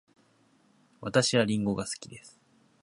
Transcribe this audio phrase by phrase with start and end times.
[0.99, 2.41] 私はりんごが好きです。